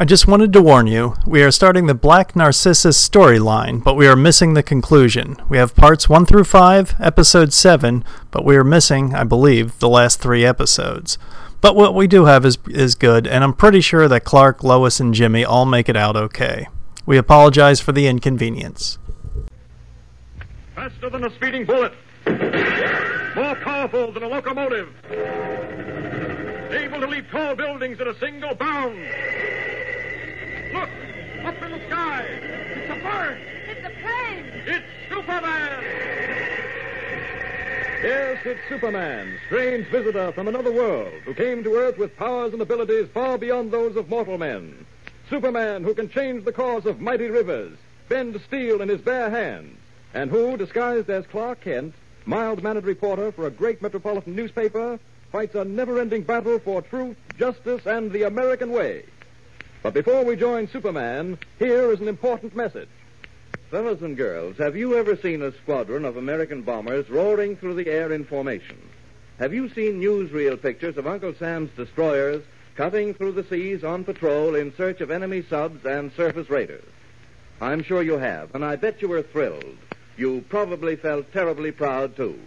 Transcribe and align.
I 0.00 0.06
just 0.06 0.26
wanted 0.26 0.54
to 0.54 0.62
warn 0.62 0.86
you, 0.86 1.14
we 1.26 1.42
are 1.42 1.50
starting 1.50 1.84
the 1.84 1.94
Black 1.94 2.34
Narcissus 2.34 2.96
storyline, 3.06 3.84
but 3.84 3.96
we 3.96 4.06
are 4.08 4.16
missing 4.16 4.54
the 4.54 4.62
conclusion. 4.62 5.36
We 5.50 5.58
have 5.58 5.76
parts 5.76 6.08
1 6.08 6.24
through 6.24 6.44
5, 6.44 6.94
episode 6.98 7.52
7, 7.52 8.02
but 8.30 8.42
we 8.42 8.56
are 8.56 8.64
missing, 8.64 9.14
I 9.14 9.24
believe, 9.24 9.78
the 9.78 9.90
last 9.90 10.18
three 10.18 10.42
episodes. 10.42 11.18
But 11.60 11.76
what 11.76 11.94
we 11.94 12.06
do 12.06 12.24
have 12.24 12.46
is, 12.46 12.56
is 12.68 12.94
good, 12.94 13.26
and 13.26 13.44
I'm 13.44 13.52
pretty 13.52 13.82
sure 13.82 14.08
that 14.08 14.24
Clark, 14.24 14.64
Lois, 14.64 15.00
and 15.00 15.12
Jimmy 15.12 15.44
all 15.44 15.66
make 15.66 15.86
it 15.86 15.96
out 15.96 16.16
okay. 16.16 16.68
We 17.04 17.18
apologize 17.18 17.78
for 17.78 17.92
the 17.92 18.06
inconvenience. 18.06 18.96
Faster 20.76 21.10
than 21.10 21.26
a 21.26 21.34
speeding 21.34 21.66
bullet. 21.66 21.92
More 22.24 23.54
powerful 23.56 24.12
than 24.12 24.22
a 24.22 24.28
locomotive. 24.28 24.94
Able 26.70 27.00
to 27.00 27.06
leap 27.06 27.30
tall 27.30 27.54
buildings 27.54 28.00
in 28.00 28.08
a 28.08 28.18
single 28.18 28.54
bound. 28.54 29.49
Look! 30.72 30.88
Up 31.44 31.62
in 31.62 31.70
the 31.72 31.86
sky! 31.88 32.22
It's 32.22 32.90
a 32.90 33.02
bird! 33.02 33.40
It's 33.68 33.86
a 33.86 33.90
plane! 34.00 34.44
It's 34.66 34.86
Superman! 35.08 35.84
Yes, 38.02 38.38
it's 38.44 38.60
Superman, 38.68 39.38
strange 39.46 39.86
visitor 39.88 40.32
from 40.32 40.48
another 40.48 40.72
world, 40.72 41.12
who 41.24 41.34
came 41.34 41.62
to 41.64 41.74
Earth 41.74 41.98
with 41.98 42.16
powers 42.16 42.52
and 42.52 42.62
abilities 42.62 43.08
far 43.12 43.36
beyond 43.36 43.72
those 43.72 43.96
of 43.96 44.08
mortal 44.08 44.38
men. 44.38 44.86
Superman 45.28 45.84
who 45.84 45.94
can 45.94 46.08
change 46.08 46.44
the 46.44 46.52
course 46.52 46.86
of 46.86 47.00
mighty 47.00 47.26
rivers, 47.26 47.76
bend 48.08 48.40
steel 48.46 48.80
in 48.80 48.88
his 48.88 49.00
bare 49.00 49.28
hands, 49.28 49.76
and 50.14 50.30
who, 50.30 50.56
disguised 50.56 51.10
as 51.10 51.26
Clark 51.26 51.60
Kent, 51.60 51.94
mild-mannered 52.24 52.84
reporter 52.84 53.32
for 53.32 53.46
a 53.46 53.50
great 53.50 53.82
metropolitan 53.82 54.34
newspaper, 54.34 54.98
fights 55.30 55.54
a 55.54 55.64
never-ending 55.64 56.22
battle 56.22 56.58
for 56.58 56.80
truth, 56.82 57.16
justice, 57.38 57.86
and 57.86 58.12
the 58.12 58.22
American 58.22 58.70
way. 58.70 59.04
But 59.82 59.94
before 59.94 60.24
we 60.24 60.36
join 60.36 60.68
Superman, 60.68 61.38
here 61.58 61.90
is 61.90 62.00
an 62.00 62.08
important 62.08 62.54
message. 62.54 62.88
Fellows 63.70 64.02
and 64.02 64.14
girls, 64.14 64.58
have 64.58 64.76
you 64.76 64.94
ever 64.94 65.16
seen 65.16 65.40
a 65.40 65.52
squadron 65.52 66.04
of 66.04 66.18
American 66.18 66.60
bombers 66.60 67.08
roaring 67.08 67.56
through 67.56 67.74
the 67.74 67.86
air 67.88 68.12
in 68.12 68.24
formation? 68.26 68.76
Have 69.38 69.54
you 69.54 69.70
seen 69.70 69.98
newsreel 70.00 70.60
pictures 70.60 70.98
of 70.98 71.06
Uncle 71.06 71.32
Sam's 71.38 71.70
destroyers 71.76 72.42
cutting 72.74 73.14
through 73.14 73.32
the 73.32 73.44
seas 73.44 73.82
on 73.82 74.04
patrol 74.04 74.54
in 74.54 74.74
search 74.76 75.00
of 75.00 75.10
enemy 75.10 75.42
subs 75.48 75.86
and 75.86 76.12
surface 76.12 76.50
raiders? 76.50 76.84
I'm 77.62 77.82
sure 77.82 78.02
you 78.02 78.18
have, 78.18 78.54
and 78.54 78.62
I 78.62 78.76
bet 78.76 79.00
you 79.00 79.08
were 79.08 79.22
thrilled. 79.22 79.78
You 80.18 80.44
probably 80.50 80.96
felt 80.96 81.32
terribly 81.32 81.72
proud, 81.72 82.16
too. 82.16 82.38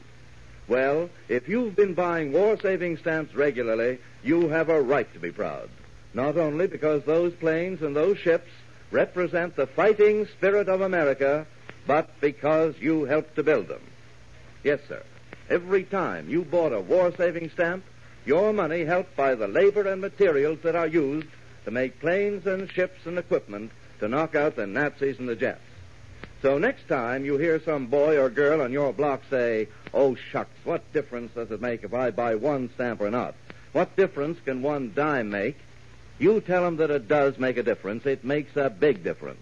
Well, 0.67 1.09
if 1.29 1.49
you've 1.49 1.75
been 1.75 1.95
buying 1.95 2.31
war 2.31 2.59
saving 2.61 2.97
stamps 2.97 3.33
regularly, 3.33 3.97
you 4.23 4.49
have 4.49 4.69
a 4.69 4.79
right 4.81 5.11
to 5.13 5.19
be 5.19 5.31
proud. 5.31 5.69
Not 6.13 6.37
only 6.37 6.67
because 6.67 7.03
those 7.03 7.33
planes 7.33 7.81
and 7.81 7.95
those 7.95 8.17
ships 8.17 8.49
represent 8.91 9.55
the 9.55 9.67
fighting 9.67 10.27
spirit 10.27 10.69
of 10.69 10.81
America, 10.81 11.45
but 11.87 12.09
because 12.21 12.75
you 12.79 13.05
helped 13.05 13.35
to 13.35 13.43
build 13.43 13.67
them. 13.67 13.81
Yes, 14.63 14.79
sir. 14.87 15.03
Every 15.49 15.83
time 15.83 16.29
you 16.29 16.43
bought 16.43 16.71
a 16.71 16.79
war 16.79 17.11
saving 17.17 17.49
stamp, 17.49 17.83
your 18.25 18.53
money 18.53 18.85
helped 18.85 19.15
buy 19.15 19.35
the 19.35 19.47
labor 19.47 19.87
and 19.87 19.99
materials 19.99 20.59
that 20.63 20.75
are 20.75 20.87
used 20.87 21.27
to 21.65 21.71
make 21.71 21.99
planes 21.99 22.45
and 22.45 22.71
ships 22.71 23.05
and 23.05 23.17
equipment 23.17 23.71
to 23.99 24.07
knock 24.07 24.35
out 24.35 24.55
the 24.55 24.67
Nazis 24.67 25.19
and 25.19 25.27
the 25.27 25.35
Japs. 25.35 25.61
So 26.41 26.57
next 26.57 26.87
time 26.87 27.25
you 27.25 27.37
hear 27.37 27.61
some 27.61 27.87
boy 27.87 28.17
or 28.17 28.29
girl 28.29 28.61
on 28.61 28.71
your 28.71 28.93
block 28.93 29.21
say, 29.29 29.67
Oh, 29.93 30.15
shucks, 30.15 30.57
what 30.63 30.91
difference 30.93 31.33
does 31.33 31.51
it 31.51 31.61
make 31.61 31.83
if 31.83 31.93
I 31.93 32.11
buy 32.11 32.35
one 32.35 32.69
stamp 32.75 33.01
or 33.01 33.09
not? 33.09 33.35
What 33.71 33.95
difference 33.95 34.39
can 34.43 34.61
one 34.61 34.91
dime 34.93 35.29
make? 35.29 35.57
You 36.19 36.41
tell 36.41 36.63
them 36.63 36.77
that 36.77 36.91
it 36.91 37.07
does 37.07 37.37
make 37.37 37.57
a 37.57 37.63
difference. 37.63 38.05
It 38.05 38.23
makes 38.23 38.55
a 38.55 38.69
big 38.69 39.03
difference. 39.03 39.41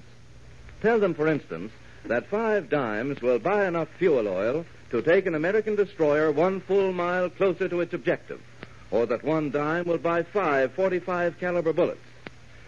Tell 0.82 1.00
them, 1.00 1.14
for 1.14 1.28
instance, 1.28 1.72
that 2.06 2.28
five 2.28 2.70
dimes 2.70 3.22
will 3.22 3.40
buy 3.40 3.68
enough 3.68 3.90
fuel 4.00 4.28
oil 4.28 4.66
to 4.90 5.02
take 5.02 5.26
an 5.26 5.36
American 5.36 5.76
destroyer 5.76 6.32
one 6.32 6.62
full 6.62 6.92
mile 6.92 7.30
closer 7.30 7.70
to 7.70 7.82
its 7.82 7.94
objective, 7.94 8.42
or 8.90 9.06
that 9.06 9.24
one 9.24 9.52
dime 9.52 9.86
will 9.86 9.98
buy 9.98 10.24
five 10.24 10.74
45 10.74 11.40
caliber 11.40 11.74
bullets. 11.74 12.02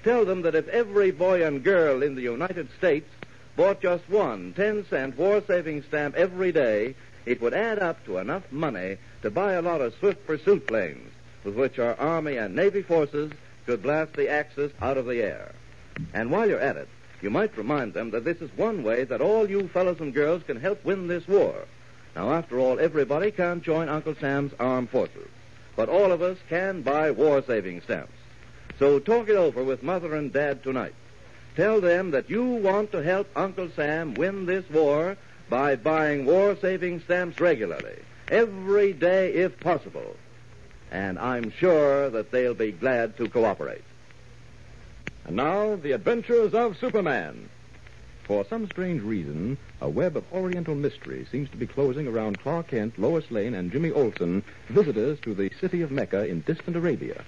Tell 0.03 0.25
them 0.25 0.41
that 0.43 0.55
if 0.55 0.67
every 0.67 1.11
boy 1.11 1.45
and 1.45 1.63
girl 1.63 2.03
in 2.03 2.15
the 2.15 2.21
United 2.21 2.67
States 2.77 3.09
bought 3.55 3.81
just 3.81 4.07
one 4.09 4.53
10 4.53 4.85
cent 4.89 5.17
war 5.17 5.41
saving 5.47 5.83
stamp 5.83 6.15
every 6.15 6.51
day, 6.51 6.95
it 7.25 7.41
would 7.41 7.53
add 7.53 7.79
up 7.79 8.03
to 8.05 8.17
enough 8.17 8.43
money 8.51 8.97
to 9.21 9.31
buy 9.31 9.53
a 9.53 9.61
lot 9.61 9.81
of 9.81 9.95
swift 9.95 10.25
pursuit 10.27 10.67
planes 10.67 11.09
with 11.43 11.55
which 11.55 11.79
our 11.79 11.95
Army 11.95 12.37
and 12.37 12.55
Navy 12.55 12.81
forces 12.81 13.31
could 13.65 13.83
blast 13.83 14.13
the 14.13 14.29
Axis 14.29 14.71
out 14.81 14.97
of 14.97 15.05
the 15.05 15.21
air. 15.21 15.53
And 16.13 16.31
while 16.31 16.49
you're 16.49 16.59
at 16.59 16.77
it, 16.77 16.87
you 17.21 17.29
might 17.29 17.57
remind 17.57 17.93
them 17.93 18.11
that 18.11 18.25
this 18.25 18.41
is 18.41 18.49
one 18.57 18.83
way 18.83 19.05
that 19.05 19.21
all 19.21 19.49
you 19.49 19.67
fellows 19.69 19.99
and 19.99 20.13
girls 20.13 20.43
can 20.43 20.59
help 20.59 20.83
win 20.83 21.07
this 21.07 21.27
war. 21.27 21.55
Now, 22.15 22.33
after 22.33 22.59
all, 22.59 22.79
everybody 22.79 23.31
can't 23.31 23.63
join 23.63 23.89
Uncle 23.89 24.15
Sam's 24.15 24.53
armed 24.59 24.89
forces, 24.89 25.29
but 25.75 25.89
all 25.89 26.11
of 26.11 26.21
us 26.21 26.37
can 26.49 26.81
buy 26.81 27.11
war 27.11 27.41
saving 27.41 27.81
stamps. 27.81 28.13
So 28.77 28.99
talk 28.99 29.29
it 29.29 29.35
over 29.35 29.63
with 29.63 29.83
Mother 29.83 30.15
and 30.15 30.33
Dad 30.33 30.63
tonight. 30.63 30.93
Tell 31.55 31.79
them 31.79 32.11
that 32.11 32.29
you 32.29 32.43
want 32.43 32.91
to 32.91 33.03
help 33.03 33.29
Uncle 33.35 33.69
Sam 33.75 34.15
win 34.15 34.45
this 34.45 34.69
war 34.69 35.15
by 35.49 35.75
buying 35.75 36.25
war 36.25 36.57
saving 36.59 36.99
stamps 37.01 37.39
regularly, 37.39 37.99
every 38.27 38.93
day 38.93 39.33
if 39.33 39.59
possible 39.59 40.15
and 40.93 41.17
I'm 41.17 41.49
sure 41.49 42.11
that 42.11 42.31
they'll 42.31 42.53
be 42.53 42.71
glad 42.71 43.17
to 43.17 43.27
cooperate. 43.27 43.83
And 45.25 45.35
now, 45.35 45.75
the 45.75 45.93
adventures 45.93 46.53
of 46.53 46.77
Superman. 46.77 47.49
For 48.25 48.45
some 48.45 48.67
strange 48.67 49.01
reason, 49.01 49.57
a 49.81 49.89
web 49.89 50.15
of 50.15 50.31
oriental 50.31 50.75
mystery 50.75 51.25
seems 51.31 51.49
to 51.49 51.57
be 51.57 51.65
closing 51.65 52.07
around 52.07 52.39
Clark 52.39 52.67
Kent, 52.67 52.99
Lois 52.99 53.29
Lane, 53.31 53.55
and 53.55 53.71
Jimmy 53.71 53.89
Olsen, 53.89 54.43
visitors 54.69 55.19
to 55.21 55.33
the 55.33 55.51
city 55.59 55.81
of 55.81 55.91
Mecca 55.91 56.27
in 56.27 56.41
distant 56.41 56.77
Arabia. 56.77 57.23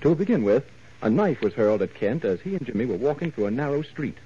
To 0.00 0.16
begin 0.16 0.42
with, 0.42 0.64
a 1.00 1.08
knife 1.08 1.42
was 1.42 1.54
hurled 1.54 1.80
at 1.80 1.94
Kent 1.94 2.24
as 2.24 2.40
he 2.40 2.56
and 2.56 2.66
Jimmy 2.66 2.86
were 2.86 2.96
walking 2.96 3.30
through 3.30 3.46
a 3.46 3.52
narrow 3.52 3.82
street. 3.82 4.18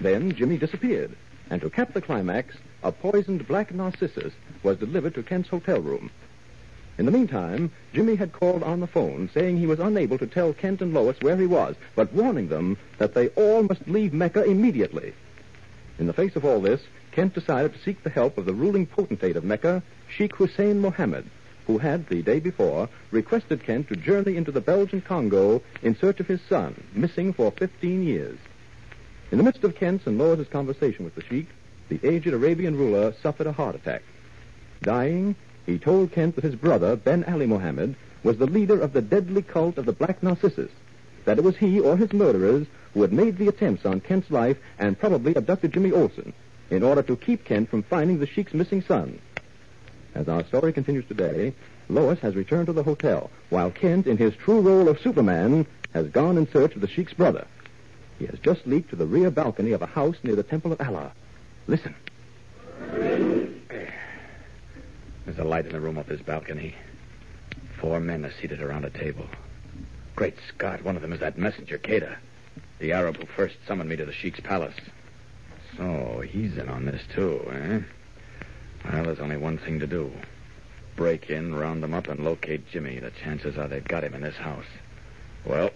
Then 0.00 0.32
Jimmy 0.36 0.56
disappeared, 0.56 1.16
and 1.50 1.60
to 1.62 1.68
cap 1.68 1.94
the 1.94 2.00
climax, 2.00 2.54
a 2.84 2.92
poisoned 2.92 3.48
black 3.48 3.74
narcissus 3.74 4.32
was 4.62 4.78
delivered 4.78 5.14
to 5.16 5.24
Kent's 5.24 5.48
hotel 5.48 5.80
room. 5.80 6.10
In 6.98 7.06
the 7.06 7.12
meantime, 7.12 7.70
Jimmy 7.92 8.16
had 8.16 8.32
called 8.32 8.64
on 8.64 8.80
the 8.80 8.86
phone 8.88 9.30
saying 9.32 9.56
he 9.56 9.68
was 9.68 9.78
unable 9.78 10.18
to 10.18 10.26
tell 10.26 10.52
Kent 10.52 10.82
and 10.82 10.92
Lois 10.92 11.20
where 11.20 11.36
he 11.36 11.46
was, 11.46 11.76
but 11.94 12.12
warning 12.12 12.48
them 12.48 12.76
that 12.98 13.14
they 13.14 13.28
all 13.28 13.62
must 13.62 13.86
leave 13.86 14.12
Mecca 14.12 14.42
immediately. 14.42 15.14
In 16.00 16.08
the 16.08 16.12
face 16.12 16.34
of 16.34 16.44
all 16.44 16.60
this, 16.60 16.82
Kent 17.12 17.34
decided 17.34 17.72
to 17.72 17.78
seek 17.78 18.02
the 18.02 18.10
help 18.10 18.36
of 18.36 18.46
the 18.46 18.52
ruling 18.52 18.84
potentate 18.84 19.36
of 19.36 19.44
Mecca, 19.44 19.80
Sheikh 20.08 20.34
Hussein 20.34 20.80
Mohammed, 20.80 21.24
who 21.68 21.78
had, 21.78 22.08
the 22.08 22.22
day 22.22 22.40
before, 22.40 22.88
requested 23.12 23.62
Kent 23.62 23.88
to 23.88 23.96
journey 23.96 24.36
into 24.36 24.50
the 24.50 24.60
Belgian 24.60 25.00
Congo 25.00 25.62
in 25.82 25.96
search 25.96 26.18
of 26.18 26.26
his 26.26 26.40
son, 26.48 26.82
missing 26.94 27.32
for 27.32 27.52
15 27.52 28.02
years. 28.02 28.38
In 29.30 29.38
the 29.38 29.44
midst 29.44 29.62
of 29.62 29.76
Kent's 29.76 30.06
and 30.06 30.18
Lois's 30.18 30.48
conversation 30.48 31.04
with 31.04 31.14
the 31.14 31.22
Sheikh, 31.22 31.48
the 31.88 32.00
aged 32.02 32.32
Arabian 32.32 32.76
ruler 32.76 33.14
suffered 33.22 33.46
a 33.46 33.52
heart 33.52 33.76
attack. 33.76 34.02
Dying, 34.82 35.36
he 35.68 35.78
told 35.78 36.10
Kent 36.12 36.34
that 36.34 36.44
his 36.44 36.54
brother, 36.54 36.96
Ben 36.96 37.22
Ali 37.24 37.44
Mohammed, 37.44 37.94
was 38.22 38.38
the 38.38 38.46
leader 38.46 38.80
of 38.80 38.94
the 38.94 39.02
deadly 39.02 39.42
cult 39.42 39.76
of 39.76 39.84
the 39.84 39.92
Black 39.92 40.22
Narcissus, 40.22 40.70
that 41.26 41.36
it 41.36 41.44
was 41.44 41.58
he 41.58 41.78
or 41.78 41.94
his 41.94 42.10
murderers 42.10 42.66
who 42.94 43.02
had 43.02 43.12
made 43.12 43.36
the 43.36 43.48
attempts 43.48 43.84
on 43.84 44.00
Kent's 44.00 44.30
life 44.30 44.56
and 44.78 44.98
probably 44.98 45.34
abducted 45.34 45.74
Jimmy 45.74 45.92
Olsen 45.92 46.32
in 46.70 46.82
order 46.82 47.02
to 47.02 47.16
keep 47.16 47.44
Kent 47.44 47.68
from 47.68 47.82
finding 47.82 48.18
the 48.18 48.26
Sheik's 48.26 48.54
missing 48.54 48.80
son. 48.80 49.18
As 50.14 50.26
our 50.26 50.42
story 50.44 50.72
continues 50.72 51.04
today, 51.06 51.52
Lois 51.90 52.18
has 52.20 52.34
returned 52.34 52.66
to 52.68 52.72
the 52.72 52.82
hotel, 52.82 53.30
while 53.50 53.70
Kent, 53.70 54.06
in 54.06 54.16
his 54.16 54.34
true 54.36 54.60
role 54.60 54.88
of 54.88 55.00
Superman, 55.00 55.66
has 55.92 56.08
gone 56.08 56.38
in 56.38 56.50
search 56.50 56.76
of 56.76 56.80
the 56.80 56.88
Sheik's 56.88 57.12
brother. 57.12 57.46
He 58.18 58.24
has 58.24 58.38
just 58.38 58.66
leaped 58.66 58.88
to 58.90 58.96
the 58.96 59.06
rear 59.06 59.30
balcony 59.30 59.72
of 59.72 59.82
a 59.82 59.86
house 59.86 60.16
near 60.22 60.34
the 60.34 60.42
Temple 60.42 60.72
of 60.72 60.80
Allah. 60.80 61.12
Listen. 61.66 61.94
There's 65.28 65.40
a 65.40 65.44
light 65.44 65.66
in 65.66 65.72
the 65.72 65.80
room 65.80 65.98
up 65.98 66.06
this 66.06 66.22
balcony. 66.22 66.74
Four 67.78 68.00
men 68.00 68.24
are 68.24 68.32
seated 68.40 68.62
around 68.62 68.86
a 68.86 68.90
table. 68.90 69.26
Great 70.16 70.36
Scott, 70.48 70.82
one 70.82 70.96
of 70.96 71.02
them 71.02 71.12
is 71.12 71.20
that 71.20 71.36
messenger, 71.36 71.76
Kada. 71.76 72.16
The 72.78 72.92
Arab 72.92 73.18
who 73.18 73.26
first 73.26 73.56
summoned 73.66 73.90
me 73.90 73.96
to 73.96 74.06
the 74.06 74.12
Sheik's 74.14 74.40
palace. 74.40 74.76
So, 75.76 76.22
he's 76.26 76.56
in 76.56 76.70
on 76.70 76.86
this, 76.86 77.02
too, 77.14 77.46
eh? 77.52 77.80
Well, 78.90 79.04
there's 79.04 79.20
only 79.20 79.36
one 79.36 79.58
thing 79.58 79.80
to 79.80 79.86
do. 79.86 80.10
Break 80.96 81.28
in, 81.28 81.54
round 81.54 81.82
them 81.82 81.92
up, 81.92 82.08
and 82.08 82.24
locate 82.24 82.66
Jimmy. 82.70 82.98
The 82.98 83.10
chances 83.22 83.58
are 83.58 83.68
they've 83.68 83.84
got 83.84 84.04
him 84.04 84.14
in 84.14 84.22
this 84.22 84.36
house. 84.36 84.64
Well, 85.44 85.68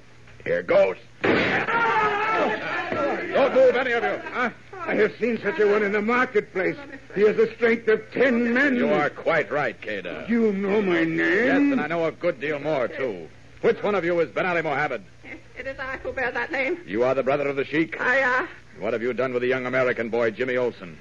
here 0.46 0.62
goes. 0.62 0.96
Don't 1.22 1.34
move, 3.54 3.76
any 3.76 3.92
of 3.92 4.02
you. 4.02 4.18
I, 4.32 4.50
I 4.84 4.94
have 4.96 5.12
seen 5.20 5.38
such 5.42 5.58
a 5.58 5.66
one 5.66 5.82
in 5.82 5.92
the 5.92 6.02
marketplace. 6.02 6.76
He 7.14 7.22
has 7.22 7.36
the 7.36 7.50
strength 7.56 7.88
of 7.88 8.02
ten 8.12 8.52
men. 8.52 8.76
You 8.76 8.88
are 8.92 9.10
quite 9.10 9.50
right, 9.50 9.80
Kada. 9.80 10.26
You 10.28 10.52
know 10.52 10.82
my 10.82 11.04
name? 11.04 11.18
Yes, 11.18 11.56
and 11.56 11.80
I 11.80 11.86
know 11.86 12.04
a 12.06 12.12
good 12.12 12.40
deal 12.40 12.58
more, 12.58 12.88
too. 12.88 13.28
Which 13.60 13.82
one 13.82 13.94
of 13.94 14.04
you 14.04 14.18
is 14.20 14.30
Ben 14.30 14.44
Ali 14.46 14.62
Mohammed? 14.62 15.04
It 15.56 15.66
is 15.66 15.78
I 15.78 15.98
who 15.98 16.12
bear 16.12 16.30
that 16.32 16.50
name. 16.50 16.78
You 16.86 17.04
are 17.04 17.14
the 17.14 17.22
brother 17.22 17.46
of 17.48 17.56
the 17.56 17.64
Sheik? 17.64 18.00
I, 18.00 18.22
uh, 18.22 18.46
What 18.80 18.92
have 18.92 19.02
you 19.02 19.12
done 19.12 19.32
with 19.32 19.42
the 19.42 19.48
young 19.48 19.66
American 19.66 20.08
boy, 20.08 20.30
Jimmy 20.32 20.56
Olsen? 20.56 20.98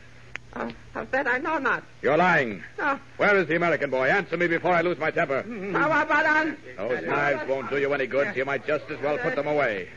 uh, 0.53 0.69
of 0.95 1.09
that 1.11 1.25
I 1.27 1.37
know 1.37 1.57
not. 1.57 1.83
You're 2.01 2.17
lying. 2.17 2.61
No. 2.77 2.99
Where 3.17 3.35
is 3.37 3.47
the 3.47 3.55
American 3.55 3.89
boy? 3.89 4.07
Answer 4.09 4.37
me 4.37 4.47
before 4.47 4.73
I 4.73 4.81
lose 4.81 4.97
my 4.99 5.09
temper. 5.09 5.41
Power, 5.43 6.05
Badan. 6.05 6.57
Those 6.77 7.05
knives 7.05 7.47
won't 7.49 7.69
do 7.69 7.77
you 7.77 7.93
any 7.93 8.05
good. 8.05 8.27
so 8.27 8.33
You 8.35 8.45
might 8.45 8.67
just 8.67 8.89
as 8.91 8.99
well 9.01 9.17
put 9.17 9.35
them 9.35 9.47
away. 9.47 9.87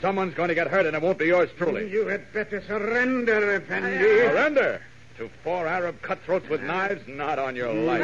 Someone's 0.00 0.34
going 0.34 0.48
to 0.48 0.54
get 0.54 0.68
hurt, 0.68 0.86
and 0.86 0.94
it 0.94 1.02
won't 1.02 1.18
be 1.18 1.26
yours 1.26 1.50
truly. 1.56 1.90
You 1.90 2.06
had 2.06 2.32
better 2.32 2.60
surrender, 2.62 3.56
Effendi. 3.56 4.28
Surrender 4.28 4.80
to 5.16 5.30
four 5.42 5.66
Arab 5.66 6.02
cutthroats 6.02 6.48
with 6.48 6.62
knives? 6.62 7.06
Not 7.06 7.38
on 7.38 7.56
your 7.56 7.72
life. 7.72 8.02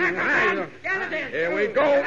Get 0.83 1.03
it 1.03 1.13
in. 1.13 1.31
Here 1.33 1.55
we 1.55 1.67
go. 1.67 2.03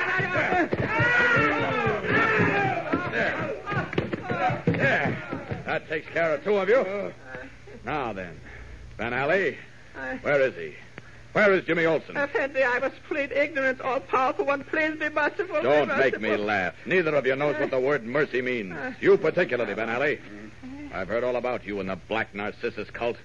There. 4.65 5.17
That 5.65 5.87
takes 5.87 6.07
care 6.09 6.33
of 6.35 6.43
two 6.43 6.57
of 6.57 6.69
you. 6.69 7.13
Now 7.83 8.13
then, 8.13 8.39
Ben 8.97 9.13
Ali, 9.13 9.57
where 10.21 10.41
is 10.41 10.55
he? 10.55 10.75
Where 11.33 11.51
is 11.53 11.65
Jimmy 11.65 11.85
Olsen? 11.85 12.15
Effendi, 12.15 12.61
I 12.63 12.77
was 12.79 12.91
plead 13.07 13.31
ignorant, 13.31 13.81
all 13.81 13.99
powerful 13.99 14.45
one. 14.45 14.63
Please 14.65 14.99
be 14.99 15.09
merciful. 15.09 15.61
Don't 15.63 15.87
make 15.97 16.21
me 16.21 16.35
laugh. 16.37 16.75
Neither 16.85 17.15
of 17.15 17.25
you 17.25 17.35
knows 17.35 17.57
what 17.59 17.71
the 17.71 17.79
word 17.79 18.05
mercy 18.05 18.41
means. 18.41 18.75
You 19.01 19.17
particularly, 19.17 19.73
Ben 19.73 19.89
Ali. 19.89 20.19
I've 20.93 21.07
heard 21.07 21.23
all 21.23 21.35
about 21.35 21.65
you 21.65 21.79
and 21.79 21.89
the 21.89 21.95
Black 21.95 22.35
Narcissus 22.35 22.89
cult. 22.91 23.17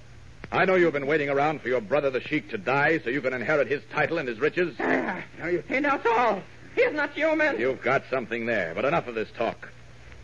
I 0.51 0.65
know 0.65 0.77
you've 0.77 0.95
been 0.95 1.07
waiting 1.07 1.29
around 1.29 1.61
for 1.61 1.69
your 1.69 1.83
brother 1.83 2.09
the 2.09 2.23
Sheik 2.23 2.49
to 2.51 2.57
die 2.59 2.99
so 3.05 3.11
you 3.11 3.21
can 3.21 3.35
inherit 3.35 3.69
his 3.69 3.83
title 3.93 4.17
and 4.17 4.27
his 4.27 4.41
riches. 4.41 4.75
Ah, 4.81 5.23
He 5.69 5.81
knows 5.81 6.01
all. 6.07 6.41
He 6.75 6.81
is 6.81 6.95
not 6.95 7.11
human. 7.13 7.61
You've 7.61 7.83
got 7.83 8.05
something 8.09 8.47
there, 8.47 8.73
but 8.75 8.87
enough 8.87 9.07
of 9.07 9.15
this 9.15 9.29
talk. 9.37 9.69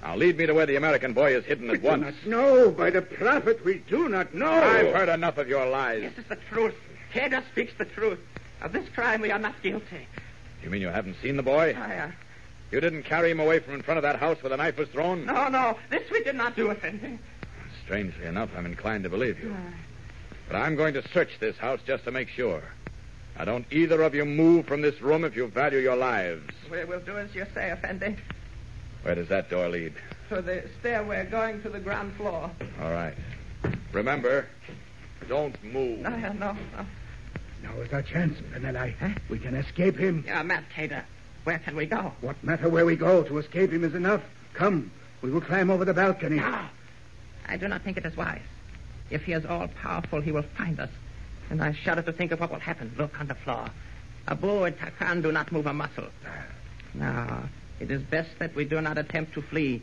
Now 0.02 0.16
lead 0.16 0.38
me 0.38 0.46
to 0.46 0.54
where 0.54 0.64
the 0.64 0.76
American 0.76 1.12
boy 1.12 1.36
is 1.36 1.44
hidden 1.44 1.68
We 1.68 1.74
at 1.74 1.82
do 1.82 1.88
once. 1.88 2.16
not 2.24 2.26
know. 2.26 2.70
By 2.70 2.88
the 2.90 3.02
prophet, 3.02 3.62
we 3.62 3.82
do 3.90 4.08
not 4.08 4.34
know. 4.34 4.50
I've 4.50 4.94
heard 4.94 5.10
enough 5.10 5.36
of 5.36 5.48
your 5.48 5.66
lies. 5.66 6.00
This 6.16 6.24
is 6.24 6.28
the 6.30 6.36
truth. 6.50 6.74
Taylor 7.14 7.42
speaks 7.52 7.72
the 7.78 7.84
truth. 7.84 8.18
Of 8.60 8.72
this 8.72 8.88
crime, 8.94 9.20
we 9.20 9.30
are 9.30 9.38
not 9.38 9.54
guilty. 9.62 10.06
You 10.62 10.70
mean 10.70 10.80
you 10.82 10.88
haven't 10.88 11.16
seen 11.22 11.36
the 11.36 11.42
boy? 11.42 11.76
I, 11.78 11.96
uh, 11.98 12.10
You 12.72 12.80
didn't 12.80 13.04
carry 13.04 13.30
him 13.30 13.38
away 13.38 13.60
from 13.60 13.74
in 13.74 13.82
front 13.82 13.98
of 13.98 14.02
that 14.02 14.16
house 14.16 14.42
where 14.42 14.50
the 14.50 14.56
knife 14.56 14.76
was 14.78 14.88
thrown? 14.88 15.24
no, 15.26 15.48
no. 15.48 15.78
This 15.90 16.02
we 16.10 16.24
did 16.24 16.34
not 16.34 16.56
do, 16.56 16.70
Effendi. 16.70 17.18
Strangely 17.84 18.24
enough, 18.26 18.50
I'm 18.56 18.66
inclined 18.66 19.04
to 19.04 19.10
believe 19.10 19.38
you. 19.38 19.54
But 20.48 20.56
I'm 20.56 20.74
going 20.74 20.94
to 20.94 21.08
search 21.10 21.38
this 21.38 21.56
house 21.56 21.80
just 21.86 22.04
to 22.04 22.10
make 22.10 22.28
sure. 22.28 22.62
Now, 23.38 23.44
don't 23.44 23.66
either 23.70 24.02
of 24.02 24.14
you 24.14 24.24
move 24.24 24.66
from 24.66 24.80
this 24.82 25.00
room 25.00 25.24
if 25.24 25.36
you 25.36 25.46
value 25.46 25.78
your 25.78 25.96
lives. 25.96 26.50
We 26.70 26.84
will 26.84 27.00
do 27.00 27.16
as 27.18 27.32
you 27.34 27.46
say, 27.54 27.70
Effendi. 27.70 28.16
Where 29.02 29.14
does 29.14 29.28
that 29.28 29.50
door 29.50 29.68
lead? 29.68 29.94
To 30.30 30.40
the 30.40 30.64
stairway 30.80 31.26
going 31.30 31.62
to 31.62 31.68
the 31.68 31.80
ground 31.80 32.14
floor. 32.16 32.50
All 32.80 32.90
right. 32.92 33.14
Remember, 33.92 34.46
don't 35.28 35.62
move. 35.62 36.00
No, 36.00 36.10
no, 36.16 36.32
no. 36.32 36.56
Now 37.64 37.80
is 37.80 37.92
our 37.92 38.02
chance, 38.02 38.38
Ben 38.52 38.76
Ali. 38.76 38.94
We 39.30 39.38
can 39.38 39.54
escape 39.54 39.96
him. 39.96 40.22
Yeah, 40.26 40.42
Matt 40.42 40.64
Tater. 40.74 41.04
Where 41.44 41.58
can 41.58 41.74
we 41.76 41.86
go? 41.86 42.12
What 42.20 42.42
matter 42.44 42.68
where 42.68 42.84
we 42.84 42.94
go? 42.94 43.22
To 43.24 43.38
escape 43.38 43.72
him 43.72 43.84
is 43.84 43.94
enough. 43.94 44.22
Come, 44.52 44.90
we 45.22 45.30
will 45.30 45.40
climb 45.40 45.70
over 45.70 45.84
the 45.84 45.94
balcony. 45.94 46.36
No. 46.36 46.60
I 47.46 47.56
do 47.56 47.66
not 47.68 47.82
think 47.82 47.96
it 47.96 48.04
is 48.04 48.16
wise. 48.16 48.40
If 49.10 49.22
he 49.22 49.32
is 49.32 49.44
all 49.44 49.68
powerful, 49.82 50.20
he 50.20 50.30
will 50.32 50.44
find 50.56 50.78
us. 50.78 50.90
And 51.50 51.62
I 51.62 51.72
shudder 51.72 52.02
to 52.02 52.12
think 52.12 52.32
of 52.32 52.40
what 52.40 52.50
will 52.50 52.60
happen. 52.60 52.94
Look 52.98 53.18
on 53.20 53.28
the 53.28 53.34
floor. 53.34 53.68
Abu 54.28 54.64
and 54.64 54.76
Takan 54.78 55.22
do 55.22 55.32
not 55.32 55.52
move 55.52 55.66
a 55.66 55.74
muscle. 55.74 56.08
No, 56.94 57.42
it 57.80 57.90
is 57.90 58.02
best 58.02 58.30
that 58.38 58.54
we 58.54 58.64
do 58.64 58.80
not 58.80 58.96
attempt 58.98 59.34
to 59.34 59.42
flee. 59.42 59.82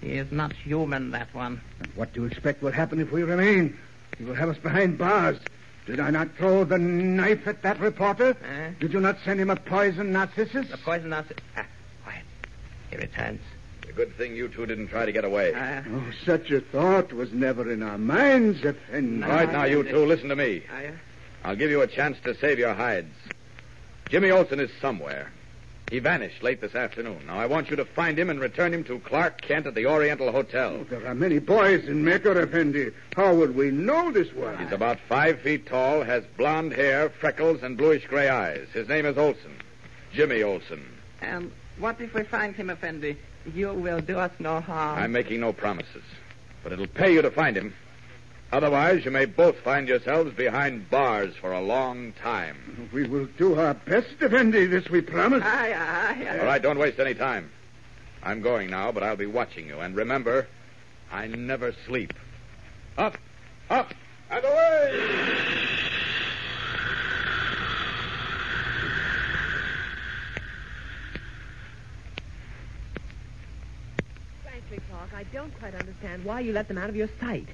He 0.00 0.12
is 0.12 0.30
not 0.30 0.52
human, 0.52 1.10
that 1.10 1.34
one. 1.34 1.60
And 1.80 1.88
What 1.94 2.12
do 2.12 2.22
you 2.22 2.26
expect 2.26 2.62
will 2.62 2.72
happen 2.72 3.00
if 3.00 3.10
we 3.10 3.22
remain? 3.22 3.78
He 4.18 4.24
will 4.24 4.34
have 4.34 4.48
us 4.48 4.58
behind 4.58 4.98
bars. 4.98 5.38
Did 5.86 6.00
I 6.00 6.10
not 6.10 6.34
throw 6.36 6.64
the 6.64 6.78
knife 6.78 7.46
at 7.46 7.62
that 7.62 7.78
reporter? 7.78 8.36
Did 8.80 8.92
you 8.92 9.00
not 9.00 9.18
send 9.24 9.38
him 9.40 9.50
a 9.50 9.56
poison 9.56 10.12
narcissus? 10.12 10.66
A 10.72 10.78
poison 10.78 11.10
narcissus. 11.10 11.42
Ah, 11.56 11.66
quiet. 12.04 12.24
He 12.90 12.96
returns. 12.96 13.40
It's 13.82 13.90
a 13.90 13.92
good 13.94 14.16
thing 14.16 14.34
you 14.34 14.48
two 14.48 14.64
didn't 14.64 14.88
try 14.88 15.04
to 15.04 15.12
get 15.12 15.24
away. 15.26 15.52
Ah, 15.54 15.82
Oh, 15.86 16.04
such 16.24 16.50
a 16.50 16.60
thought 16.60 17.12
was 17.12 17.32
never 17.32 17.70
in 17.70 17.82
our 17.82 17.98
minds, 17.98 18.64
Effendi. 18.64 19.22
All 19.24 19.30
right, 19.30 19.52
now, 19.52 19.64
you 19.64 19.82
two, 19.84 20.06
listen 20.06 20.30
to 20.30 20.36
me. 20.36 20.62
I, 20.74 20.86
uh, 20.86 20.90
I'll 21.44 21.56
give 21.56 21.70
you 21.70 21.82
a 21.82 21.86
chance 21.86 22.16
to 22.24 22.34
save 22.34 22.58
your 22.58 22.72
hides. 22.72 23.12
Jimmy 24.08 24.30
Olsen 24.30 24.60
is 24.60 24.70
somewhere. 24.80 25.30
He 25.90 25.98
vanished 25.98 26.42
late 26.42 26.60
this 26.60 26.74
afternoon. 26.74 27.26
Now, 27.26 27.38
I 27.38 27.46
want 27.46 27.70
you 27.70 27.76
to 27.76 27.84
find 27.84 28.18
him 28.18 28.30
and 28.30 28.40
return 28.40 28.72
him 28.72 28.84
to 28.84 28.98
Clark 29.00 29.42
Kent 29.42 29.66
at 29.66 29.74
the 29.74 29.86
Oriental 29.86 30.32
Hotel. 30.32 30.78
Oh, 30.80 30.84
there 30.84 31.06
are 31.06 31.14
many 31.14 31.38
boys 31.38 31.84
in 31.86 32.04
Mecca, 32.04 32.32
Effendi. 32.40 32.90
How 33.14 33.34
would 33.34 33.54
we 33.54 33.70
know 33.70 34.10
this 34.10 34.32
one? 34.32 34.58
He's 34.58 34.72
about 34.72 34.98
five 35.08 35.40
feet 35.40 35.66
tall, 35.66 36.02
has 36.02 36.24
blond 36.36 36.72
hair, 36.72 37.10
freckles, 37.10 37.62
and 37.62 37.76
bluish 37.76 38.06
gray 38.06 38.28
eyes. 38.28 38.66
His 38.72 38.88
name 38.88 39.04
is 39.06 39.18
Olsen. 39.18 39.56
Jimmy 40.12 40.42
Olsen. 40.42 40.84
and 41.20 41.52
what 41.78 42.00
if 42.00 42.14
we 42.14 42.22
find 42.22 42.54
him, 42.56 42.70
Effendi? 42.70 43.16
You 43.54 43.72
will 43.74 44.00
do 44.00 44.18
us 44.18 44.30
no 44.38 44.60
harm. 44.60 44.98
I'm 44.98 45.12
making 45.12 45.40
no 45.40 45.52
promises, 45.52 46.02
but 46.62 46.72
it'll 46.72 46.86
pay 46.86 47.12
you 47.12 47.20
to 47.20 47.30
find 47.30 47.56
him. 47.56 47.74
Otherwise, 48.54 49.04
you 49.04 49.10
may 49.10 49.24
both 49.24 49.56
find 49.64 49.88
yourselves 49.88 50.32
behind 50.32 50.88
bars 50.88 51.34
for 51.40 51.50
a 51.50 51.60
long 51.60 52.12
time. 52.12 52.88
We 52.92 53.02
will 53.02 53.26
do 53.36 53.58
our 53.58 53.74
best, 53.74 54.14
Effendi. 54.22 54.66
This 54.66 54.88
we 54.88 55.00
promise. 55.00 55.42
Aye, 55.42 55.72
aye, 55.72 56.28
aye. 56.28 56.38
All 56.38 56.44
right, 56.44 56.62
don't 56.62 56.78
waste 56.78 57.00
any 57.00 57.14
time. 57.14 57.50
I'm 58.22 58.42
going 58.42 58.70
now, 58.70 58.92
but 58.92 59.02
I'll 59.02 59.16
be 59.16 59.26
watching 59.26 59.66
you. 59.66 59.80
And 59.80 59.96
remember, 59.96 60.46
I 61.10 61.26
never 61.26 61.74
sleep. 61.84 62.12
Up, 62.96 63.18
up, 63.70 63.92
and 64.30 64.44
away! 64.44 65.02
Frankly, 74.44 74.78
Clark, 74.88 75.10
I 75.12 75.24
don't 75.32 75.58
quite 75.58 75.74
understand 75.74 76.24
why 76.24 76.38
you 76.38 76.52
let 76.52 76.68
them 76.68 76.78
out 76.78 76.88
of 76.88 76.94
your 76.94 77.08
sight. 77.18 77.48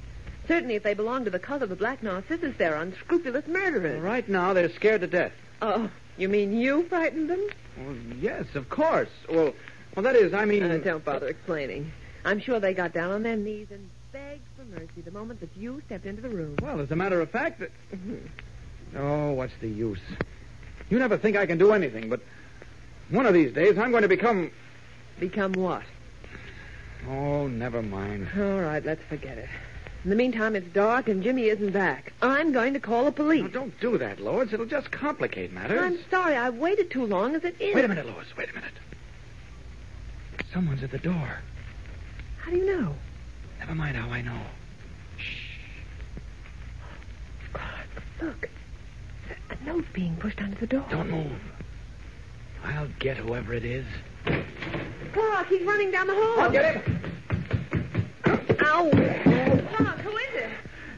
Certainly, 0.50 0.74
if 0.74 0.82
they 0.82 0.94
belong 0.94 1.24
to 1.26 1.30
the 1.30 1.38
cult 1.38 1.62
of 1.62 1.68
the 1.68 1.76
Black 1.76 2.02
Narcissus, 2.02 2.56
they're 2.58 2.74
unscrupulous 2.74 3.46
murderers. 3.46 4.02
Right 4.02 4.28
now, 4.28 4.52
they're 4.52 4.68
scared 4.72 5.02
to 5.02 5.06
death. 5.06 5.30
Oh, 5.62 5.88
you 6.18 6.28
mean 6.28 6.58
you 6.58 6.88
frightened 6.88 7.30
them? 7.30 7.46
Well, 7.78 7.94
yes, 8.20 8.46
of 8.56 8.68
course. 8.68 9.10
Well, 9.28 9.54
well, 9.94 10.02
that 10.02 10.16
is, 10.16 10.34
I 10.34 10.46
mean. 10.46 10.64
Uh, 10.64 10.78
don't 10.78 11.04
bother 11.04 11.28
explaining. 11.28 11.92
I'm 12.24 12.40
sure 12.40 12.58
they 12.58 12.74
got 12.74 12.92
down 12.92 13.12
on 13.12 13.22
their 13.22 13.36
knees 13.36 13.68
and 13.70 13.88
begged 14.10 14.42
for 14.56 14.64
mercy 14.64 15.02
the 15.04 15.12
moment 15.12 15.38
that 15.38 15.50
you 15.56 15.82
stepped 15.86 16.04
into 16.04 16.20
the 16.20 16.28
room. 16.28 16.56
Well, 16.60 16.80
as 16.80 16.90
a 16.90 16.96
matter 16.96 17.20
of 17.20 17.30
fact, 17.30 17.60
that... 17.60 17.70
oh, 18.96 19.30
what's 19.30 19.54
the 19.60 19.68
use? 19.68 20.00
You 20.88 20.98
never 20.98 21.16
think 21.16 21.36
I 21.36 21.46
can 21.46 21.58
do 21.58 21.70
anything, 21.72 22.10
but 22.10 22.22
one 23.08 23.24
of 23.24 23.34
these 23.34 23.52
days 23.52 23.78
I'm 23.78 23.92
going 23.92 24.02
to 24.02 24.08
become. 24.08 24.50
Become 25.20 25.52
what? 25.52 25.84
Oh, 27.08 27.46
never 27.46 27.82
mind. 27.82 28.26
All 28.36 28.60
right, 28.60 28.84
let's 28.84 29.04
forget 29.04 29.38
it. 29.38 29.48
In 30.02 30.08
the 30.08 30.16
meantime, 30.16 30.56
it's 30.56 30.72
dark 30.72 31.08
and 31.08 31.22
Jimmy 31.22 31.48
isn't 31.48 31.72
back. 31.72 32.14
I'm 32.22 32.52
going 32.52 32.72
to 32.72 32.80
call 32.80 33.04
the 33.04 33.12
police. 33.12 33.42
Now, 33.42 33.48
don't 33.48 33.80
do 33.80 33.98
that, 33.98 34.18
Lois. 34.18 34.52
It'll 34.52 34.64
just 34.64 34.90
complicate 34.90 35.52
matters. 35.52 35.80
I'm 35.80 35.98
sorry, 36.10 36.36
I've 36.36 36.56
waited 36.56 36.90
too 36.90 37.04
long 37.04 37.34
as 37.34 37.44
it 37.44 37.54
is. 37.60 37.74
Wait 37.74 37.84
a 37.84 37.88
minute, 37.88 38.06
Lois. 38.06 38.26
Wait 38.36 38.48
a 38.48 38.54
minute. 38.54 38.72
Someone's 40.54 40.82
at 40.82 40.90
the 40.90 40.98
door. 40.98 41.40
How 42.38 42.50
do 42.50 42.56
you 42.56 42.66
know? 42.66 42.94
Never 43.58 43.74
mind 43.74 43.96
how 43.96 44.08
I 44.08 44.22
know. 44.22 44.40
Shh. 45.18 45.58
Clark, 47.52 47.86
look. 48.22 48.48
A 49.50 49.64
note 49.64 49.84
being 49.92 50.16
pushed 50.16 50.40
under 50.40 50.56
the 50.56 50.66
door. 50.66 50.86
Don't 50.90 51.10
move. 51.10 51.40
I'll 52.64 52.88
get 52.98 53.18
whoever 53.18 53.52
it 53.52 53.64
is. 53.64 53.84
Clark, 55.12 55.48
he's 55.48 55.62
running 55.62 55.90
down 55.90 56.06
the 56.06 56.14
hall. 56.14 56.40
I'll 56.40 56.50
get 56.50 56.76
him. 56.76 56.99
Ow. 58.62 58.90
Clark, 58.90 59.98
who 60.00 60.16
is 60.16 60.34
it? 60.34 60.50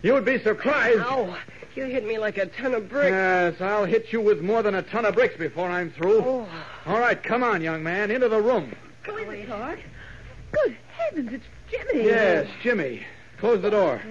You 0.02 0.14
would 0.14 0.24
be 0.24 0.38
surprised. 0.38 1.00
Ow. 1.00 1.36
You 1.74 1.84
hit 1.86 2.06
me 2.06 2.18
like 2.18 2.36
a 2.36 2.46
ton 2.46 2.74
of 2.74 2.88
bricks. 2.88 3.10
Yes, 3.10 3.60
I'll 3.60 3.86
hit 3.86 4.12
you 4.12 4.20
with 4.20 4.42
more 4.42 4.62
than 4.62 4.74
a 4.74 4.82
ton 4.82 5.06
of 5.06 5.14
bricks 5.14 5.36
before 5.36 5.70
I'm 5.70 5.90
through. 5.90 6.20
Oh. 6.20 6.48
All 6.84 7.00
right, 7.00 7.20
come 7.22 7.42
on, 7.42 7.62
young 7.62 7.82
man, 7.82 8.10
into 8.10 8.28
the 8.28 8.42
room. 8.42 8.74
Who 9.04 9.16
is 9.16 9.28
it, 9.28 9.46
Clark? 9.46 9.78
Good 10.52 10.76
heavens, 10.96 11.32
it's 11.32 11.44
Jimmy. 11.70 12.04
Yes, 12.04 12.46
Jimmy. 12.62 13.06
Close 13.38 13.62
the 13.62 13.70
door. 13.70 14.02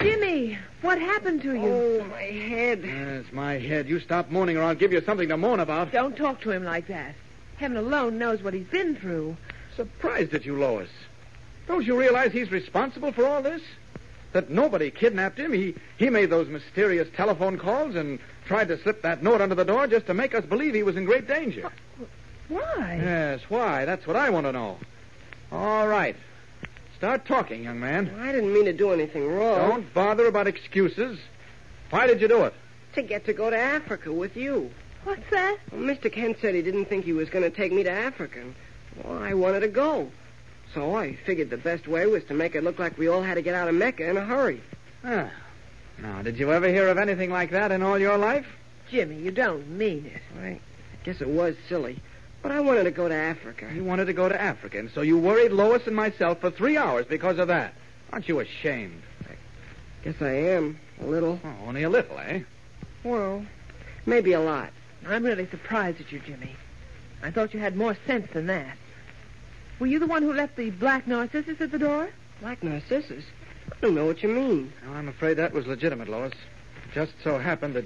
Jimmy, 0.00 0.58
what 0.80 0.98
happened 0.98 1.42
to 1.42 1.52
you? 1.54 1.66
Oh, 1.66 2.04
my 2.10 2.22
head. 2.22 2.82
Yes, 2.82 3.24
my 3.32 3.58
head. 3.58 3.88
You 3.88 4.00
stop 4.00 4.30
moaning 4.30 4.56
or 4.56 4.62
I'll 4.62 4.74
give 4.74 4.92
you 4.92 5.02
something 5.02 5.28
to 5.28 5.36
moan 5.36 5.60
about. 5.60 5.92
Don't 5.92 6.16
talk 6.16 6.40
to 6.40 6.50
him 6.50 6.64
like 6.64 6.88
that. 6.88 7.14
Heaven 7.56 7.76
alone 7.76 8.18
knows 8.18 8.42
what 8.42 8.54
he's 8.54 8.66
been 8.66 8.96
through. 8.96 9.36
Surprised 9.76 10.34
at 10.34 10.44
you, 10.44 10.58
Lois. 10.58 10.88
Don't 11.66 11.86
you 11.86 11.98
realize 11.98 12.32
he's 12.32 12.50
responsible 12.50 13.12
for 13.12 13.26
all 13.26 13.42
this? 13.42 13.62
That 14.32 14.50
nobody 14.50 14.90
kidnapped 14.90 15.38
him. 15.38 15.52
He 15.52 15.74
he 15.96 16.10
made 16.10 16.28
those 16.30 16.48
mysterious 16.48 17.08
telephone 17.16 17.56
calls 17.56 17.94
and 17.94 18.18
tried 18.46 18.68
to 18.68 18.82
slip 18.82 19.02
that 19.02 19.22
note 19.22 19.40
under 19.40 19.54
the 19.54 19.64
door 19.64 19.86
just 19.86 20.06
to 20.06 20.14
make 20.14 20.34
us 20.34 20.44
believe 20.44 20.74
he 20.74 20.82
was 20.82 20.96
in 20.96 21.04
great 21.04 21.28
danger. 21.28 21.70
Why? 22.48 23.00
Yes, 23.00 23.40
why? 23.48 23.84
That's 23.84 24.06
what 24.06 24.16
I 24.16 24.30
want 24.30 24.46
to 24.46 24.52
know. 24.52 24.78
All 25.52 25.86
right. 25.86 26.16
Start 26.96 27.26
talking, 27.26 27.64
young 27.64 27.80
man. 27.80 28.14
I 28.18 28.32
didn't 28.32 28.52
mean 28.52 28.64
to 28.64 28.72
do 28.72 28.92
anything 28.92 29.26
wrong. 29.32 29.70
Don't 29.70 29.94
bother 29.94 30.26
about 30.26 30.46
excuses. 30.46 31.18
Why 31.90 32.06
did 32.06 32.20
you 32.20 32.28
do 32.28 32.44
it? 32.44 32.54
To 32.94 33.02
get 33.02 33.24
to 33.26 33.32
go 33.32 33.50
to 33.50 33.58
Africa 33.58 34.12
with 34.12 34.36
you. 34.36 34.70
What's 35.04 35.28
that? 35.30 35.58
Well, 35.70 35.82
Mr. 35.82 36.10
Kent 36.10 36.38
said 36.40 36.54
he 36.54 36.62
didn't 36.62 36.86
think 36.86 37.04
he 37.04 37.12
was 37.12 37.28
going 37.28 37.44
to 37.44 37.54
take 37.54 37.72
me 37.72 37.82
to 37.82 37.90
Africa. 37.90 38.42
Well, 39.02 39.22
I 39.22 39.34
wanted 39.34 39.60
to 39.60 39.68
go. 39.68 40.10
So 40.74 40.96
I 40.96 41.14
figured 41.24 41.50
the 41.50 41.56
best 41.56 41.86
way 41.86 42.06
was 42.06 42.24
to 42.24 42.34
make 42.34 42.56
it 42.56 42.64
look 42.64 42.80
like 42.80 42.98
we 42.98 43.06
all 43.08 43.22
had 43.22 43.34
to 43.34 43.42
get 43.42 43.54
out 43.54 43.68
of 43.68 43.76
Mecca 43.76 44.10
in 44.10 44.16
a 44.16 44.24
hurry. 44.24 44.60
Ah. 45.04 45.30
Now, 45.98 46.22
did 46.22 46.36
you 46.36 46.52
ever 46.52 46.68
hear 46.68 46.88
of 46.88 46.98
anything 46.98 47.30
like 47.30 47.52
that 47.52 47.70
in 47.70 47.82
all 47.82 47.98
your 47.98 48.18
life? 48.18 48.46
Jimmy, 48.90 49.16
you 49.16 49.30
don't 49.30 49.68
mean 49.68 50.06
it. 50.06 50.22
I 50.42 50.58
guess 51.04 51.20
it 51.20 51.28
was 51.28 51.54
silly. 51.68 52.00
But 52.42 52.50
I 52.50 52.60
wanted 52.60 52.84
to 52.84 52.90
go 52.90 53.08
to 53.08 53.14
Africa. 53.14 53.70
You 53.72 53.84
wanted 53.84 54.06
to 54.06 54.12
go 54.12 54.28
to 54.28 54.38
Africa, 54.38 54.78
and 54.78 54.90
so 54.90 55.00
you 55.00 55.16
worried 55.16 55.52
Lois 55.52 55.86
and 55.86 55.94
myself 55.94 56.40
for 56.40 56.50
three 56.50 56.76
hours 56.76 57.06
because 57.06 57.38
of 57.38 57.48
that. 57.48 57.74
Aren't 58.12 58.28
you 58.28 58.40
ashamed? 58.40 59.00
Guess 60.02 60.20
I 60.20 60.32
am. 60.32 60.78
A 61.00 61.06
little. 61.06 61.40
Oh, 61.42 61.68
only 61.68 61.84
a 61.84 61.88
little, 61.88 62.18
eh? 62.18 62.40
Well, 63.04 63.46
maybe 64.04 64.32
a 64.32 64.40
lot. 64.40 64.70
I'm 65.06 65.24
really 65.24 65.46
surprised 65.46 66.00
at 66.00 66.12
you, 66.12 66.18
Jimmy. 66.18 66.54
I 67.22 67.30
thought 67.30 67.54
you 67.54 67.60
had 67.60 67.76
more 67.76 67.96
sense 68.06 68.30
than 68.32 68.48
that. 68.48 68.76
Were 69.78 69.86
you 69.86 69.98
the 69.98 70.06
one 70.06 70.22
who 70.22 70.32
left 70.32 70.56
the 70.56 70.70
black 70.70 71.06
narcissus 71.06 71.60
at 71.60 71.70
the 71.70 71.78
door? 71.78 72.10
Black 72.40 72.62
narcissus? 72.62 73.24
I 73.72 73.76
don't 73.80 73.94
know 73.94 74.06
what 74.06 74.22
you 74.22 74.28
mean. 74.28 74.72
No, 74.86 74.92
I'm 74.92 75.08
afraid 75.08 75.34
that 75.34 75.52
was 75.52 75.66
legitimate, 75.66 76.08
Lois. 76.08 76.32
It 76.32 76.94
just 76.94 77.12
so 77.22 77.38
happened 77.38 77.74
that 77.74 77.84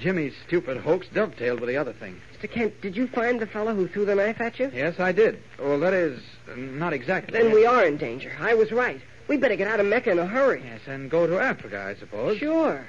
Jimmy's 0.00 0.34
stupid 0.46 0.78
hoax 0.78 1.06
dovetailed 1.12 1.60
with 1.60 1.68
the 1.68 1.76
other 1.76 1.92
thing. 1.92 2.20
Mr. 2.36 2.50
Kent, 2.50 2.80
did 2.80 2.96
you 2.96 3.06
find 3.08 3.40
the 3.40 3.46
fellow 3.46 3.74
who 3.74 3.88
threw 3.88 4.04
the 4.04 4.14
knife 4.14 4.40
at 4.40 4.58
you? 4.58 4.70
Yes, 4.72 4.98
I 4.98 5.12
did. 5.12 5.42
Well, 5.58 5.80
that 5.80 5.92
is, 5.94 6.20
uh, 6.50 6.54
not 6.56 6.92
exactly. 6.92 7.38
Then 7.38 7.52
we 7.52 7.66
are 7.66 7.84
in 7.84 7.96
danger. 7.96 8.32
I 8.40 8.54
was 8.54 8.70
right. 8.72 9.00
We 9.28 9.36
better 9.36 9.56
get 9.56 9.68
out 9.68 9.80
of 9.80 9.86
Mecca 9.86 10.10
in 10.10 10.18
a 10.18 10.26
hurry. 10.26 10.62
Yes, 10.64 10.80
and 10.86 11.10
go 11.10 11.26
to 11.26 11.38
Africa, 11.38 11.82
I 11.82 11.98
suppose. 11.98 12.38
Sure. 12.38 12.86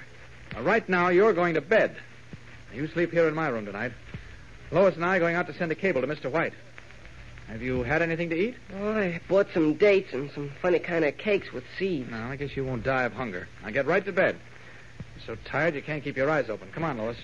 Now, 0.53 0.61
right 0.61 0.87
now, 0.87 1.09
you're 1.09 1.33
going 1.33 1.55
to 1.55 1.61
bed. 1.61 1.97
You 2.73 2.87
sleep 2.87 3.11
here 3.11 3.27
in 3.27 3.33
my 3.33 3.47
room 3.49 3.65
tonight. 3.65 3.91
Lois 4.71 4.95
and 4.95 5.03
I 5.03 5.17
are 5.17 5.19
going 5.19 5.35
out 5.35 5.47
to 5.47 5.53
send 5.55 5.71
a 5.71 5.75
cable 5.75 6.01
to 6.01 6.07
Mr. 6.07 6.31
White. 6.31 6.53
Have 7.49 7.63
you 7.63 7.81
had 7.81 8.03
anything 8.03 8.29
to 8.29 8.35
eat? 8.35 8.55
Oh, 8.79 8.91
I 8.91 9.19
bought 9.27 9.47
some 9.55 9.73
dates 9.73 10.13
and 10.13 10.29
some 10.31 10.51
funny 10.61 10.77
kind 10.77 11.03
of 11.03 11.17
cakes 11.17 11.51
with 11.51 11.63
seeds. 11.79 12.11
No, 12.11 12.25
I 12.25 12.35
guess 12.35 12.55
you 12.55 12.63
won't 12.63 12.83
die 12.83 13.03
of 13.03 13.13
hunger. 13.13 13.47
Now 13.63 13.71
get 13.71 13.87
right 13.87 14.05
to 14.05 14.11
bed. 14.11 14.37
You're 15.15 15.35
so 15.35 15.41
tired 15.45 15.73
you 15.73 15.81
can't 15.81 16.03
keep 16.03 16.15
your 16.15 16.29
eyes 16.29 16.47
open. 16.47 16.69
Come 16.71 16.83
on, 16.83 16.99
Lois. 16.99 17.17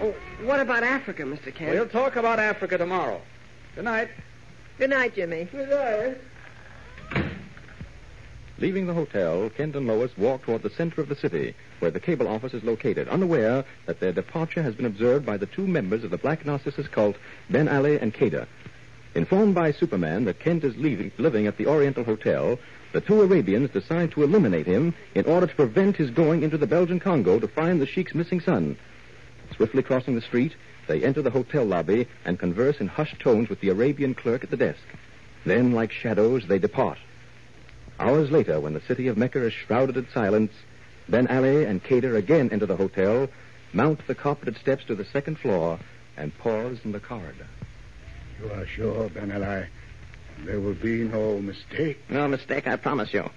Oh, 0.00 0.14
what 0.42 0.60
about 0.60 0.82
Africa, 0.82 1.24
Mr. 1.24 1.54
Kent? 1.54 1.74
We'll 1.74 1.88
talk 1.88 2.16
about 2.16 2.38
Africa 2.38 2.78
tomorrow. 2.78 3.20
Good 3.74 3.84
night. 3.84 4.08
Good 4.78 4.90
night, 4.90 5.14
Jimmy. 5.14 5.44
Good 5.44 5.68
night. 5.68 6.18
Leaving 8.58 8.86
the 8.86 8.94
hotel, 8.94 9.50
Kent 9.50 9.76
and 9.76 9.86
Lois 9.86 10.16
walk 10.16 10.44
toward 10.44 10.62
the 10.62 10.70
center 10.70 11.02
of 11.02 11.08
the 11.08 11.16
city, 11.16 11.54
where 11.80 11.90
the 11.90 12.00
cable 12.00 12.28
office 12.28 12.54
is 12.54 12.64
located, 12.64 13.08
unaware 13.08 13.64
that 13.84 14.00
their 14.00 14.12
departure 14.12 14.62
has 14.62 14.74
been 14.74 14.86
observed 14.86 15.26
by 15.26 15.36
the 15.36 15.46
two 15.46 15.66
members 15.66 16.02
of 16.02 16.10
the 16.10 16.18
Black 16.18 16.46
Narcissus 16.46 16.88
cult, 16.88 17.16
Ben 17.50 17.68
Ali 17.68 17.98
and 17.98 18.14
Kada. 18.14 18.48
Informed 19.14 19.54
by 19.54 19.70
Superman 19.70 20.24
that 20.24 20.40
Kent 20.40 20.64
is 20.64 20.76
leaving, 20.76 21.12
living 21.18 21.46
at 21.46 21.56
the 21.56 21.68
Oriental 21.68 22.02
Hotel, 22.02 22.58
the 22.92 23.00
two 23.00 23.22
Arabians 23.22 23.70
decide 23.70 24.10
to 24.10 24.24
eliminate 24.24 24.66
him 24.66 24.92
in 25.14 25.24
order 25.24 25.46
to 25.46 25.54
prevent 25.54 25.96
his 25.96 26.10
going 26.10 26.42
into 26.42 26.58
the 26.58 26.66
Belgian 26.66 26.98
Congo 26.98 27.38
to 27.38 27.46
find 27.46 27.80
the 27.80 27.86
Sheik's 27.86 28.14
missing 28.14 28.40
son. 28.40 28.76
Swiftly 29.54 29.84
crossing 29.84 30.16
the 30.16 30.20
street, 30.20 30.54
they 30.88 31.04
enter 31.04 31.22
the 31.22 31.30
hotel 31.30 31.64
lobby 31.64 32.08
and 32.24 32.40
converse 32.40 32.80
in 32.80 32.88
hushed 32.88 33.20
tones 33.20 33.48
with 33.48 33.60
the 33.60 33.68
Arabian 33.68 34.14
clerk 34.14 34.42
at 34.42 34.50
the 34.50 34.56
desk. 34.56 34.82
Then, 35.46 35.72
like 35.72 35.92
shadows, 35.92 36.48
they 36.48 36.58
depart. 36.58 36.98
Hours 38.00 38.32
later, 38.32 38.58
when 38.58 38.74
the 38.74 38.80
city 38.80 39.06
of 39.06 39.16
Mecca 39.16 39.44
is 39.44 39.52
shrouded 39.52 39.96
in 39.96 40.08
silence, 40.12 40.52
Ben 41.08 41.28
Ali 41.28 41.64
and 41.64 41.82
Kader 41.82 42.16
again 42.16 42.50
enter 42.50 42.66
the 42.66 42.76
hotel, 42.76 43.28
mount 43.72 44.04
the 44.08 44.14
carpeted 44.16 44.56
steps 44.56 44.84
to 44.86 44.96
the 44.96 45.04
second 45.04 45.38
floor, 45.38 45.78
and 46.16 46.36
pause 46.38 46.78
in 46.84 46.90
the 46.90 47.00
corridor. 47.00 47.46
You 48.44 48.52
are 48.52 48.66
sure, 48.66 49.08
Ben 49.08 49.32
Ali? 49.32 49.66
There 50.44 50.60
will 50.60 50.74
be 50.74 51.04
no 51.04 51.38
mistake. 51.40 51.98
No 52.10 52.28
mistake, 52.28 52.66
I 52.66 52.76
promise 52.76 53.14
you. 53.14 53.30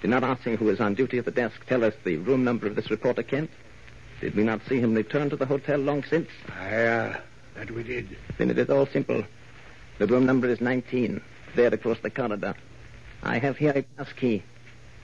Did 0.00 0.10
not 0.10 0.22
our 0.22 0.36
who 0.36 0.68
is 0.68 0.80
on 0.80 0.94
duty 0.94 1.18
at 1.18 1.24
the 1.24 1.30
desk 1.32 1.66
tell 1.66 1.82
us 1.82 1.94
the 2.04 2.16
room 2.18 2.44
number 2.44 2.68
of 2.68 2.76
this 2.76 2.90
reporter, 2.90 3.22
Kent? 3.24 3.50
Did 4.20 4.36
we 4.36 4.44
not 4.44 4.60
see 4.68 4.78
him 4.78 4.94
return 4.94 5.30
to 5.30 5.36
the 5.36 5.46
hotel 5.46 5.78
long 5.78 6.04
since? 6.04 6.28
Aye, 6.60 6.84
uh, 6.86 7.20
that 7.56 7.70
we 7.72 7.82
did. 7.82 8.16
Then 8.38 8.50
it 8.50 8.58
is 8.58 8.70
all 8.70 8.86
simple. 8.86 9.24
The 9.98 10.06
room 10.06 10.26
number 10.26 10.48
is 10.48 10.60
19, 10.60 11.20
there 11.56 11.74
across 11.74 11.98
the 12.00 12.10
corridor. 12.10 12.54
I 13.24 13.38
have 13.38 13.56
here 13.56 13.72
a 13.74 13.82
pass 13.82 14.12
key. 14.12 14.44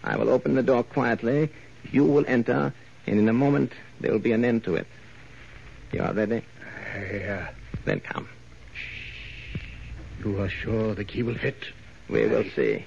I 0.05 0.17
will 0.17 0.29
open 0.29 0.55
the 0.55 0.63
door 0.63 0.85
quietly. 0.85 1.51
You 1.91 2.05
will 2.05 2.25
enter, 2.29 2.73
and 3.07 3.19
in 3.19 3.29
a 3.29 3.33
moment 3.33 3.73
there 4.01 4.13
will 4.13 4.19
be 4.21 4.33
an 4.33 4.45
end 4.45 4.63
to 4.65 4.77
it. 4.77 4.87
You 5.93 6.03
are 6.03 6.13
ready? 6.13 6.45
Aye, 6.95 7.25
uh, 7.25 7.47
Then 7.85 8.01
come. 8.01 8.29
You 10.25 10.41
are 10.41 10.49
sure 10.49 10.95
the 10.95 11.05
key 11.05 11.23
will 11.23 11.37
fit? 11.37 11.57
We 12.09 12.27
will 12.27 12.45
see. 12.57 12.85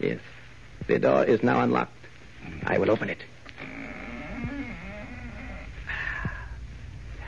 Yes. 0.00 0.20
The 0.86 0.98
door 0.98 1.24
is 1.24 1.42
now 1.42 1.60
unlocked. 1.60 1.92
I 2.64 2.78
will 2.78 2.90
open 2.90 3.10
it. 3.10 3.22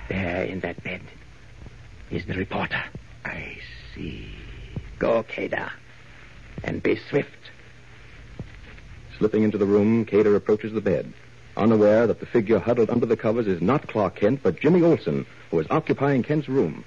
There 0.08 0.44
in 0.44 0.60
that 0.60 0.82
bed 0.82 1.00
is 2.10 2.26
the 2.26 2.34
reporter. 2.34 2.82
I 3.24 3.56
see. 3.94 4.28
Go, 4.98 5.22
Kada. 5.22 5.72
And 6.64 6.82
be 6.82 6.98
swift. 7.08 7.28
Slipping 9.18 9.42
into 9.42 9.58
the 9.58 9.66
room, 9.66 10.04
Kader 10.04 10.34
approaches 10.36 10.72
the 10.72 10.80
bed, 10.80 11.12
unaware 11.56 12.06
that 12.06 12.20
the 12.20 12.26
figure 12.26 12.58
huddled 12.58 12.90
under 12.90 13.06
the 13.06 13.16
covers 13.16 13.46
is 13.46 13.60
not 13.60 13.88
Clark 13.88 14.16
Kent, 14.16 14.40
but 14.42 14.60
Jimmy 14.60 14.82
Olsen, 14.82 15.26
who 15.50 15.58
is 15.60 15.66
occupying 15.70 16.22
Kent's 16.22 16.48
room. 16.48 16.84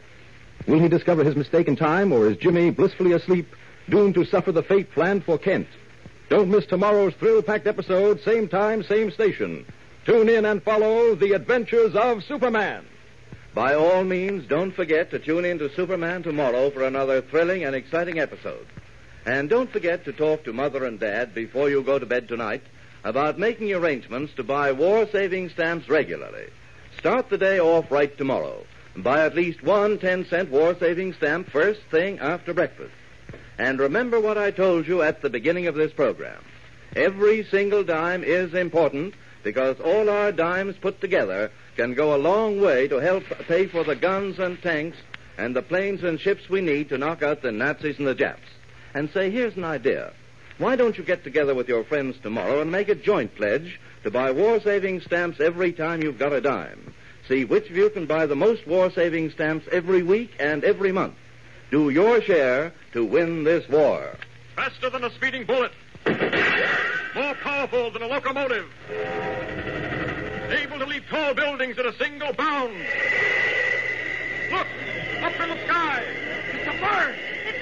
Will 0.67 0.79
he 0.79 0.87
discover 0.87 1.23
his 1.23 1.35
mistake 1.35 1.67
in 1.67 1.75
time, 1.75 2.11
or 2.11 2.27
is 2.27 2.37
Jimmy, 2.37 2.71
blissfully 2.71 3.11
asleep, 3.11 3.53
doomed 3.89 4.15
to 4.15 4.25
suffer 4.25 4.51
the 4.51 4.63
fate 4.63 4.91
planned 4.91 5.23
for 5.23 5.37
Kent? 5.37 5.67
Don't 6.29 6.49
miss 6.49 6.65
tomorrow's 6.65 7.13
thrill-packed 7.15 7.67
episode, 7.67 8.21
same 8.21 8.47
time, 8.47 8.83
same 8.83 9.11
station. 9.11 9.65
Tune 10.05 10.29
in 10.29 10.45
and 10.45 10.63
follow 10.63 11.15
The 11.15 11.33
Adventures 11.33 11.95
of 11.95 12.23
Superman. 12.23 12.85
By 13.53 13.75
all 13.75 14.03
means, 14.03 14.47
don't 14.47 14.71
forget 14.71 15.11
to 15.11 15.19
tune 15.19 15.45
in 15.45 15.59
to 15.59 15.73
Superman 15.75 16.23
tomorrow 16.23 16.71
for 16.71 16.83
another 16.83 17.21
thrilling 17.21 17.63
and 17.63 17.75
exciting 17.75 18.19
episode. 18.19 18.65
And 19.25 19.49
don't 19.49 19.71
forget 19.71 20.05
to 20.05 20.13
talk 20.13 20.43
to 20.43 20.53
Mother 20.53 20.85
and 20.85 20.99
Dad 20.99 21.33
before 21.33 21.69
you 21.69 21.81
go 21.81 21.97
to 21.97 22.05
bed 22.05 22.27
tonight 22.27 22.63
about 23.05 23.37
making 23.37 23.71
arrangements 23.71 24.33
to 24.33 24.43
buy 24.43 24.71
war 24.71 25.07
saving 25.11 25.47
stamps 25.49 25.87
regularly. 25.87 26.47
Start 26.97 27.29
the 27.29 27.37
day 27.37 27.59
off 27.59 27.91
right 27.91 28.17
tomorrow. 28.17 28.65
Buy 28.97 29.23
at 29.23 29.35
least 29.35 29.61
one 29.61 29.99
10 29.99 30.25
cent 30.25 30.49
war 30.49 30.75
saving 30.79 31.13
stamp 31.13 31.49
first 31.51 31.81
thing 31.91 32.17
after 32.19 32.51
breakfast. 32.53 32.93
And 33.59 33.79
remember 33.79 34.19
what 34.19 34.39
I 34.39 34.49
told 34.49 34.87
you 34.87 35.03
at 35.03 35.21
the 35.21 35.29
beginning 35.29 35.67
of 35.67 35.75
this 35.75 35.93
program. 35.93 36.43
Every 36.95 37.43
single 37.45 37.83
dime 37.83 38.23
is 38.23 38.55
important 38.55 39.13
because 39.43 39.79
all 39.79 40.09
our 40.09 40.31
dimes 40.31 40.75
put 40.81 40.99
together 40.99 41.51
can 41.77 41.93
go 41.93 42.15
a 42.15 42.17
long 42.17 42.59
way 42.59 42.87
to 42.87 42.95
help 42.95 43.23
pay 43.47 43.67
for 43.67 43.83
the 43.83 43.95
guns 43.95 44.39
and 44.39 44.59
tanks 44.63 44.97
and 45.37 45.55
the 45.55 45.61
planes 45.61 46.03
and 46.03 46.19
ships 46.19 46.49
we 46.49 46.61
need 46.61 46.89
to 46.89 46.97
knock 46.97 47.21
out 47.21 47.43
the 47.43 47.51
Nazis 47.51 47.99
and 47.99 48.07
the 48.07 48.15
Japs. 48.15 48.47
And 48.95 49.11
say, 49.11 49.29
here's 49.29 49.57
an 49.57 49.65
idea. 49.65 50.13
Why 50.57 50.77
don't 50.77 50.97
you 50.97 51.03
get 51.03 51.23
together 51.25 51.53
with 51.53 51.67
your 51.67 51.83
friends 51.83 52.15
tomorrow 52.21 52.61
and 52.61 52.71
make 52.71 52.87
a 52.87 52.95
joint 52.95 53.35
pledge 53.35 53.79
to 54.03 54.11
buy 54.11 54.31
war 54.31 54.61
saving 54.61 55.01
stamps 55.01 55.41
every 55.41 55.73
time 55.73 56.01
you've 56.01 56.17
got 56.17 56.31
a 56.31 56.39
dime? 56.39 56.93
See 57.27 57.43
which 57.43 57.69
of 57.69 57.75
you 57.75 57.89
can 57.89 58.05
buy 58.05 58.25
the 58.25 58.37
most 58.37 58.65
war 58.65 58.89
saving 58.89 59.31
stamps 59.31 59.67
every 59.71 60.01
week 60.01 60.31
and 60.39 60.63
every 60.63 60.93
month. 60.93 61.15
Do 61.71 61.89
your 61.89 62.21
share 62.21 62.71
to 62.93 63.03
win 63.03 63.43
this 63.43 63.67
war. 63.67 64.15
Faster 64.55 64.89
than 64.89 65.03
a 65.03 65.09
speeding 65.15 65.45
bullet. 65.45 65.73
More 66.05 67.35
powerful 67.35 67.91
than 67.91 68.03
a 68.03 68.07
locomotive. 68.07 68.69
Able 70.51 70.79
to 70.79 70.85
leap 70.85 71.03
tall 71.09 71.33
buildings 71.33 71.77
in 71.77 71.85
a 71.85 71.93
single 71.97 72.31
bound. 72.31 72.77
Look! 74.51 74.67
Up 75.21 75.41
in 75.41 75.49
the 75.49 75.65
sky! 75.65 76.03
It's 76.53 76.67
a 76.67 76.79
bird! 76.79 77.15
It's 77.47 77.61